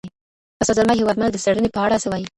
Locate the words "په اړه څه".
1.73-2.07